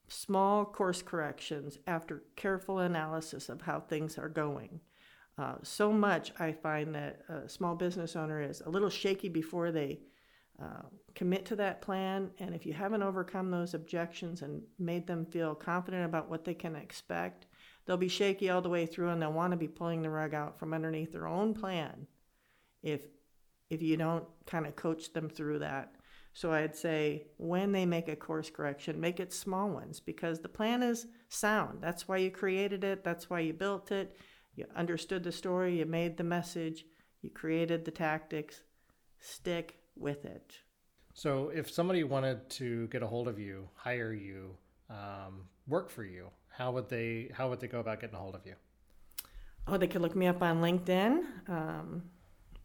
Small 0.07 0.65
course 0.65 1.01
corrections 1.01 1.79
after 1.87 2.23
careful 2.35 2.79
analysis 2.79 3.49
of 3.49 3.61
how 3.61 3.79
things 3.79 4.17
are 4.17 4.29
going. 4.29 4.81
Uh, 5.37 5.55
so 5.63 5.91
much 5.91 6.31
I 6.39 6.51
find 6.51 6.93
that 6.95 7.21
a 7.29 7.49
small 7.49 7.75
business 7.75 8.15
owner 8.15 8.41
is 8.41 8.61
a 8.61 8.69
little 8.69 8.89
shaky 8.89 9.29
before 9.29 9.71
they 9.71 9.99
uh, 10.61 10.83
commit 11.15 11.45
to 11.45 11.55
that 11.55 11.81
plan. 11.81 12.31
And 12.39 12.53
if 12.53 12.65
you 12.65 12.73
haven't 12.73 13.01
overcome 13.01 13.49
those 13.49 13.73
objections 13.73 14.41
and 14.41 14.61
made 14.77 15.07
them 15.07 15.25
feel 15.25 15.55
confident 15.55 16.05
about 16.05 16.29
what 16.29 16.45
they 16.45 16.53
can 16.53 16.75
expect, 16.75 17.47
they'll 17.85 17.97
be 17.97 18.07
shaky 18.07 18.49
all 18.49 18.61
the 18.61 18.69
way 18.69 18.85
through 18.85 19.09
and 19.09 19.21
they'll 19.21 19.33
want 19.33 19.51
to 19.51 19.57
be 19.57 19.67
pulling 19.67 20.01
the 20.01 20.09
rug 20.09 20.33
out 20.33 20.59
from 20.59 20.73
underneath 20.73 21.11
their 21.11 21.27
own 21.27 21.53
plan 21.53 22.07
if 22.83 23.01
if 23.69 23.81
you 23.81 23.95
don't 23.95 24.25
kind 24.45 24.67
of 24.67 24.75
coach 24.75 25.13
them 25.13 25.29
through 25.29 25.59
that. 25.59 25.95
So 26.33 26.51
I'd 26.51 26.75
say 26.75 27.27
when 27.37 27.71
they 27.71 27.85
make 27.85 28.09
a 28.09 28.15
course 28.15 28.49
correction, 28.49 28.99
make 28.99 29.19
it 29.19 29.33
small 29.33 29.69
ones 29.69 29.99
because 29.99 30.39
the 30.39 30.49
plan 30.49 30.83
is 30.83 31.07
sound. 31.29 31.79
That's 31.81 32.07
why 32.07 32.17
you 32.17 32.31
created 32.31 32.83
it, 32.83 33.03
that's 33.03 33.29
why 33.29 33.39
you 33.39 33.53
built 33.53 33.91
it. 33.91 34.17
You 34.55 34.65
understood 34.75 35.23
the 35.23 35.31
story, 35.31 35.79
you 35.79 35.85
made 35.85 36.17
the 36.17 36.23
message, 36.23 36.85
you 37.21 37.29
created 37.29 37.85
the 37.85 37.91
tactics. 37.91 38.61
Stick 39.19 39.77
with 39.95 40.25
it. 40.25 40.53
So, 41.13 41.49
if 41.49 41.69
somebody 41.69 42.03
wanted 42.03 42.49
to 42.51 42.87
get 42.87 43.03
a 43.03 43.07
hold 43.07 43.27
of 43.27 43.37
you, 43.37 43.67
hire 43.75 44.13
you, 44.13 44.55
um, 44.89 45.47
work 45.67 45.89
for 45.89 46.03
you, 46.03 46.29
how 46.49 46.71
would 46.71 46.89
they 46.89 47.29
how 47.33 47.49
would 47.49 47.59
they 47.59 47.67
go 47.67 47.79
about 47.79 47.99
getting 47.99 48.15
a 48.15 48.19
hold 48.19 48.35
of 48.35 48.45
you? 48.45 48.55
Oh, 49.67 49.77
they 49.77 49.87
could 49.87 50.01
look 50.01 50.15
me 50.15 50.27
up 50.27 50.41
on 50.41 50.61
LinkedIn. 50.61 51.23
Um, 51.47 52.03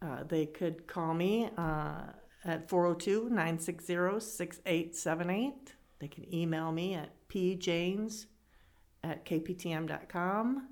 uh, 0.01 0.23
they 0.23 0.45
could 0.45 0.87
call 0.87 1.13
me 1.13 1.49
uh, 1.57 2.03
at 2.45 2.69
402 2.69 3.29
960 3.29 4.19
6878. 4.19 5.73
They 5.99 6.07
can 6.07 6.33
email 6.33 6.71
me 6.71 6.95
at 6.95 7.11
pjanes 7.29 8.25
at 9.03 9.25
kptm.com. 9.25 10.67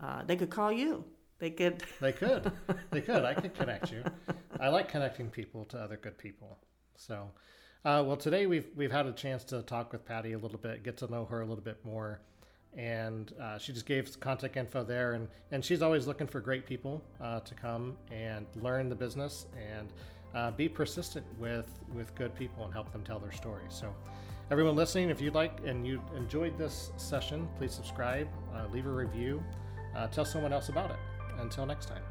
Uh, 0.00 0.22
they 0.26 0.36
could 0.36 0.50
call 0.50 0.70
you. 0.72 1.04
They 1.38 1.50
could. 1.50 1.82
They 2.00 2.12
could. 2.12 2.52
They 2.90 3.00
could. 3.00 3.24
I 3.24 3.34
could 3.34 3.54
connect 3.54 3.92
you. 3.92 4.02
I 4.60 4.68
like 4.68 4.88
connecting 4.88 5.28
people 5.30 5.64
to 5.66 5.78
other 5.78 5.96
good 5.96 6.18
people. 6.18 6.58
So, 6.96 7.30
uh, 7.84 8.02
well, 8.06 8.16
today 8.16 8.46
we've 8.46 8.68
we've 8.76 8.90
had 8.90 9.06
a 9.06 9.12
chance 9.12 9.44
to 9.44 9.62
talk 9.62 9.92
with 9.92 10.04
Patty 10.04 10.32
a 10.32 10.38
little 10.38 10.58
bit, 10.58 10.82
get 10.82 10.96
to 10.98 11.10
know 11.10 11.24
her 11.26 11.42
a 11.42 11.46
little 11.46 11.62
bit 11.62 11.84
more, 11.84 12.20
and 12.76 13.32
uh, 13.40 13.58
she 13.58 13.72
just 13.72 13.86
gave 13.86 14.18
contact 14.20 14.56
info 14.56 14.82
there, 14.82 15.12
and 15.12 15.28
and 15.52 15.64
she's 15.64 15.82
always 15.82 16.06
looking 16.06 16.26
for 16.26 16.40
great 16.40 16.66
people 16.66 17.02
uh, 17.20 17.40
to 17.40 17.54
come 17.54 17.96
and 18.10 18.46
learn 18.56 18.88
the 18.88 18.96
business 18.96 19.46
and 19.56 19.92
uh, 20.34 20.50
be 20.50 20.68
persistent 20.68 21.26
with 21.38 21.68
with 21.94 22.14
good 22.16 22.34
people 22.34 22.64
and 22.64 22.72
help 22.72 22.90
them 22.92 23.04
tell 23.04 23.18
their 23.18 23.32
story. 23.32 23.64
So. 23.68 23.94
Everyone 24.50 24.76
listening, 24.76 25.10
if 25.10 25.20
you'd 25.20 25.34
like 25.34 25.60
and 25.66 25.86
you 25.86 26.00
enjoyed 26.16 26.56
this 26.56 26.90
session, 26.96 27.46
please 27.58 27.70
subscribe, 27.70 28.26
uh, 28.54 28.66
leave 28.72 28.86
a 28.86 28.90
review, 28.90 29.44
uh, 29.96 30.06
tell 30.08 30.24
someone 30.24 30.52
else 30.52 30.68
about 30.68 30.90
it. 30.90 30.98
Until 31.40 31.66
next 31.66 31.86
time. 31.86 32.02